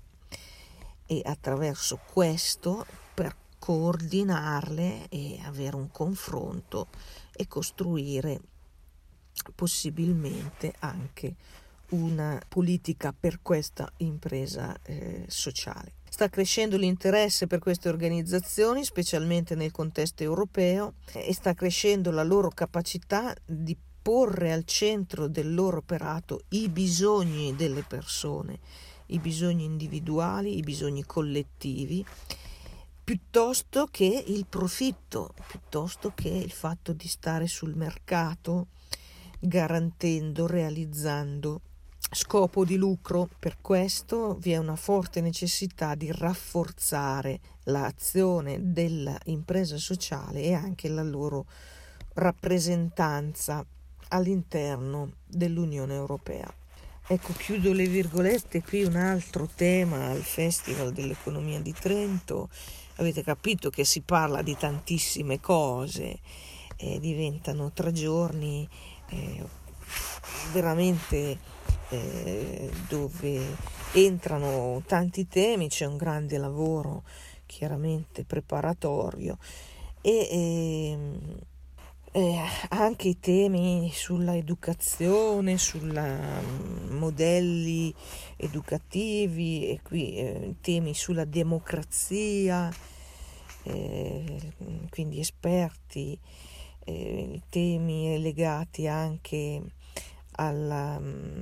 e 1.07 1.21
attraverso 1.25 2.01
questo 2.12 2.85
per 3.15 3.37
coordinarle 3.61 5.07
e 5.09 5.38
avere 5.45 5.77
un 5.77 5.88
confronto 5.93 6.88
e 7.33 7.47
costruire 7.47 8.41
possibilmente 9.55 10.75
anche 10.81 11.37
una 11.91 12.43
politica 12.49 13.15
per 13.19 13.41
questa 13.41 13.88
impresa 13.99 14.77
eh, 14.83 15.27
sociale. 15.29 15.93
Sta 16.09 16.29
crescendo 16.29 16.77
l'interesse 16.77 17.47
per 17.47 17.61
queste 17.61 17.88
organizzazioni, 17.88 18.85
specialmente 18.85 19.55
nel 19.55 19.71
contesto 19.71 20.25
europeo, 20.25 20.95
e 21.12 21.33
sta 21.33 21.55
crescendo 21.55 22.11
la 22.11 22.25
loro 22.25 22.49
capacità 22.49 23.35
di 23.45 23.77
porre 24.03 24.53
al 24.53 24.65
centro 24.65 25.29
del 25.29 25.55
loro 25.55 25.79
operato 25.79 26.43
i 26.51 26.69
bisogni 26.69 27.55
delle 27.55 27.83
persone, 27.83 28.59
i 29.07 29.21
bisogni 29.21 29.65
individuali, 29.65 30.59
i 30.59 30.62
bisogni 30.62 31.05
collettivi, 31.05 32.05
piuttosto 33.05 33.87
che 33.91 34.25
il 34.27 34.47
profitto, 34.49 35.35
piuttosto 35.47 36.12
che 36.15 36.29
il 36.29 36.51
fatto 36.51 36.93
di 36.93 37.07
stare 37.07 37.47
sul 37.47 37.75
mercato 37.77 38.69
garantendo, 39.38 40.47
realizzando 40.47 41.61
scopo 42.11 42.65
di 42.65 42.77
lucro. 42.77 43.29
Per 43.38 43.59
questo 43.61 44.35
vi 44.35 44.53
è 44.53 44.57
una 44.57 44.77
forte 44.77 45.21
necessità 45.21 45.95
di 45.95 46.11
rafforzare 46.12 47.41
l'azione 47.65 48.73
dell'impresa 48.73 49.77
sociale 49.79 50.43
e 50.43 50.55
anche 50.55 50.88
la 50.88 51.03
loro 51.03 51.47
rappresentanza 52.15 53.65
all'interno 54.12 55.12
dell'Unione 55.27 55.94
Europea. 55.94 56.53
Ecco, 57.07 57.33
chiudo 57.33 57.72
le 57.72 57.87
virgolette, 57.87 58.62
qui 58.62 58.85
un 58.85 58.96
altro 58.96 59.48
tema 59.55 60.11
al 60.11 60.22
Festival 60.22 60.92
dell'Economia 60.92 61.61
di 61.61 61.72
Trento. 61.72 62.48
Avete 62.96 63.22
capito 63.22 63.70
che 63.70 63.85
si 63.85 64.03
parla 64.03 64.40
di 64.42 64.57
tantissime 64.57 65.40
cose, 65.40 66.20
eh, 66.77 67.01
diventano 67.01 67.72
tre 67.72 67.92
giorni 67.92 68.68
eh, 69.09 69.44
veramente 70.53 71.38
eh, 71.88 72.70
dove 72.88 73.57
entrano 73.92 74.83
tanti 74.87 75.27
temi, 75.27 75.68
c'è 75.68 75.87
un 75.87 75.96
grande 75.96 76.38
lavoro 76.38 77.03
chiaramente 77.46 78.25
preparatorio 78.25 79.37
e 80.01 80.29
ehm, 80.31 81.38
eh, 82.14 82.42
anche 82.68 83.09
i 83.09 83.18
temi 83.18 83.90
sulla 83.92 84.37
educazione, 84.37 85.57
sui 85.57 85.81
mm, 85.81 86.98
modelli 86.98 87.92
educativi 88.37 89.68
e 89.68 89.81
qui 89.83 90.16
eh, 90.16 90.55
temi 90.61 90.92
sulla 90.94 91.25
democrazia, 91.25 92.70
eh, 93.62 94.53
quindi 94.90 95.20
esperti, 95.20 96.18
eh, 96.85 97.40
temi 97.48 98.20
legati 98.20 98.87
anche 98.87 99.62
alla 100.33 101.01
mm, 101.01 101.40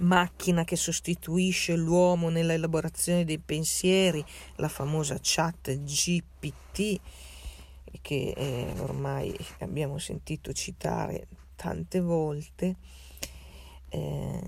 macchina 0.00 0.64
che 0.64 0.74
sostituisce 0.74 1.76
l'uomo 1.76 2.30
nell'elaborazione 2.30 3.24
dei 3.24 3.38
pensieri, 3.38 4.24
la 4.56 4.68
famosa 4.68 5.18
chat 5.22 5.72
GPT 5.84 7.00
che 8.00 8.32
eh, 8.36 8.72
ormai 8.78 9.36
abbiamo 9.60 9.98
sentito 9.98 10.52
citare 10.52 11.26
tante 11.56 12.00
volte, 12.00 12.76
eh, 13.88 14.40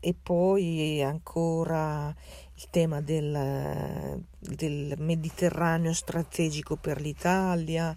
e 0.00 0.14
poi 0.20 1.02
ancora 1.02 2.14
il 2.54 2.66
tema 2.70 3.00
del, 3.00 4.22
del 4.38 4.94
Mediterraneo 4.98 5.94
strategico 5.94 6.76
per 6.76 7.00
l'Italia, 7.00 7.96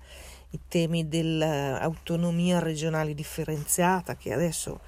i 0.52 0.60
temi 0.68 1.08
dell'autonomia 1.10 2.60
regionale 2.60 3.14
differenziata 3.14 4.16
che 4.16 4.32
adesso 4.32 4.80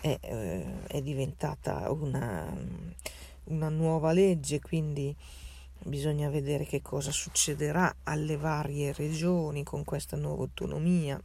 è, 0.00 0.16
eh, 0.20 0.86
è 0.86 1.02
diventata 1.02 1.90
una, 1.90 2.46
una 3.44 3.68
nuova 3.68 4.12
legge, 4.12 4.60
quindi 4.60 5.14
bisogna 5.84 6.28
vedere 6.28 6.64
che 6.64 6.82
cosa 6.82 7.10
succederà 7.10 7.94
alle 8.04 8.36
varie 8.36 8.92
regioni 8.92 9.62
con 9.62 9.84
questa 9.84 10.16
nuova 10.16 10.42
autonomia. 10.42 11.20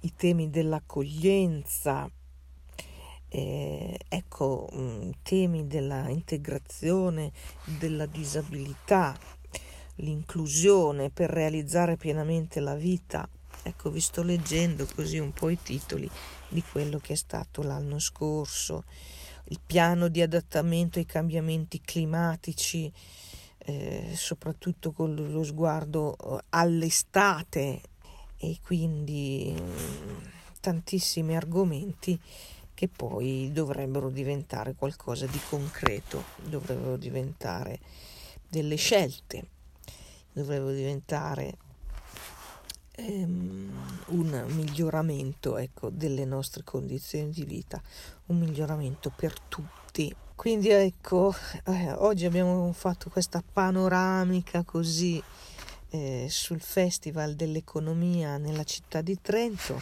I 0.00 0.14
temi 0.14 0.50
dell'accoglienza, 0.50 2.10
eh, 3.28 4.00
ecco, 4.08 4.68
mm, 4.74 5.10
temi 5.22 5.66
della 5.66 6.08
integrazione 6.08 7.32
della 7.78 8.06
disabilità, 8.06 9.16
l'inclusione 9.96 11.10
per 11.10 11.30
realizzare 11.30 11.96
pienamente 11.96 12.60
la 12.60 12.74
vita. 12.74 13.28
Ecco, 13.62 13.90
vi 13.90 14.00
sto 14.00 14.22
leggendo 14.22 14.86
così 14.94 15.18
un 15.18 15.32
po' 15.32 15.50
i 15.50 15.58
titoli 15.62 16.10
di 16.48 16.62
quello 16.62 16.98
che 16.98 17.12
è 17.12 17.16
stato 17.16 17.62
l'anno 17.62 17.98
scorso, 17.98 18.84
il 19.50 19.60
piano 19.64 20.08
di 20.08 20.22
adattamento 20.22 20.98
ai 20.98 21.06
cambiamenti 21.06 21.80
climatici, 21.80 22.90
eh, 23.58 24.12
soprattutto 24.14 24.92
con 24.92 25.14
lo 25.14 25.42
sguardo 25.44 26.16
eh, 26.16 26.44
all'estate. 26.50 27.80
E 28.42 28.58
quindi 28.62 29.54
mm, 29.54 30.16
tantissimi 30.60 31.36
argomenti 31.36 32.18
che 32.72 32.88
poi 32.88 33.50
dovrebbero 33.52 34.08
diventare 34.08 34.74
qualcosa 34.74 35.26
di 35.26 35.38
concreto, 35.50 36.24
dovrebbero 36.44 36.96
diventare 36.96 37.78
delle 38.48 38.76
scelte, 38.76 39.46
dovrebbero 40.32 40.72
diventare 40.72 41.56
ehm, 43.06 43.70
un 44.06 44.44
miglioramento 44.48 45.56
ecco, 45.56 45.90
delle 45.90 46.24
nostre 46.24 46.62
condizioni 46.64 47.30
di 47.30 47.44
vita, 47.44 47.80
un 48.26 48.38
miglioramento 48.38 49.12
per 49.14 49.38
tutti. 49.40 50.14
Quindi 50.34 50.70
ecco, 50.70 51.34
eh, 51.66 51.92
oggi 51.92 52.24
abbiamo 52.24 52.72
fatto 52.72 53.10
questa 53.10 53.42
panoramica 53.42 54.62
così 54.64 55.22
eh, 55.90 56.26
sul 56.30 56.60
Festival 56.60 57.34
dell'Economia 57.34 58.38
nella 58.38 58.64
città 58.64 59.00
di 59.00 59.20
Trento 59.20 59.80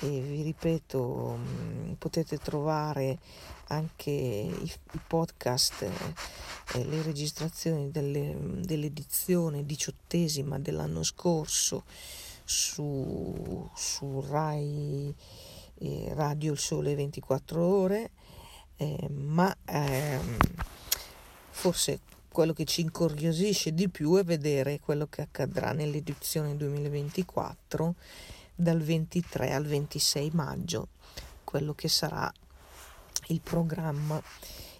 e 0.00 0.20
vi 0.20 0.42
ripeto 0.42 1.38
mm, 1.38 1.92
potete 1.92 2.38
trovare 2.38 3.18
anche 3.68 4.10
i, 4.10 4.72
i 4.92 5.00
podcast 5.06 5.82
eh, 5.82 6.84
le 6.84 7.02
registrazioni 7.02 7.90
delle, 7.90 8.36
dell'edizione 8.60 9.64
diciottesima 9.64 10.58
dell'anno 10.58 11.02
scorso 11.02 11.84
su, 12.44 13.68
su 13.74 14.24
Rai 14.28 15.14
eh, 15.78 16.12
Radio 16.14 16.52
Il 16.52 16.58
Sole 16.58 16.94
24 16.94 17.64
ore 17.64 18.10
eh, 18.76 19.08
ma 19.08 19.54
ehm, 19.64 20.36
forse 21.50 22.00
quello 22.28 22.52
che 22.52 22.64
ci 22.64 22.80
incuriosisce 22.80 23.72
di 23.72 23.88
più 23.88 24.16
è 24.16 24.24
vedere 24.24 24.80
quello 24.80 25.06
che 25.06 25.22
accadrà 25.22 25.72
nell'edizione 25.72 26.56
2024 26.56 27.94
dal 28.54 28.80
23 28.80 29.52
al 29.52 29.64
26 29.64 30.30
maggio, 30.32 30.88
quello 31.44 31.74
che 31.74 31.88
sarà 31.88 32.32
il 33.28 33.40
programma 33.40 34.20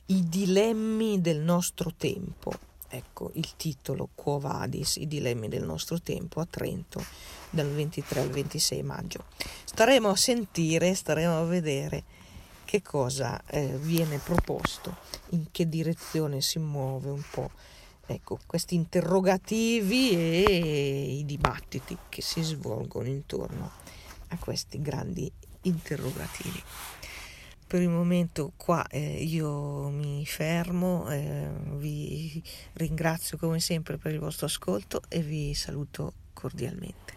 I 0.06 0.28
dilemmi 0.28 1.20
del 1.20 1.38
nostro 1.38 1.92
tempo. 1.96 2.52
Ecco 2.94 3.32
il 3.34 3.56
titolo 3.56 4.08
Quo 4.14 4.38
Vadis, 4.38 4.96
i 4.96 5.08
dilemmi 5.08 5.48
del 5.48 5.64
nostro 5.64 6.00
tempo 6.00 6.40
a 6.40 6.46
Trento 6.48 7.04
dal 7.50 7.68
23 7.68 8.20
al 8.20 8.30
26 8.30 8.82
maggio. 8.82 9.24
Staremo 9.64 10.10
a 10.10 10.16
sentire, 10.16 10.94
staremo 10.94 11.38
a 11.38 11.44
vedere 11.44 12.04
che 12.64 12.82
cosa 12.82 13.42
eh, 13.46 13.76
viene 13.78 14.18
proposto, 14.18 14.96
in 15.30 15.50
che 15.50 15.68
direzione 15.68 16.40
si 16.40 16.58
muove 16.58 17.10
un 17.10 17.22
po' 17.30 17.50
Ecco, 18.06 18.38
questi 18.44 18.74
interrogativi 18.74 20.10
e 20.10 21.16
i 21.18 21.24
dibattiti 21.24 21.96
che 22.10 22.20
si 22.20 22.42
svolgono 22.42 23.08
intorno 23.08 23.70
a 24.28 24.36
questi 24.36 24.80
grandi 24.82 25.30
interrogativi. 25.62 26.62
Per 27.74 27.82
il 27.82 27.88
momento 27.88 28.52
qua 28.56 28.86
eh, 28.86 29.00
io 29.00 29.88
mi 29.88 30.24
fermo, 30.24 31.10
eh, 31.10 31.50
vi 31.72 32.40
ringrazio 32.74 33.36
come 33.36 33.58
sempre 33.58 33.98
per 33.98 34.12
il 34.12 34.20
vostro 34.20 34.46
ascolto 34.46 35.02
e 35.08 35.18
vi 35.18 35.54
saluto 35.54 36.12
cordialmente. 36.34 37.03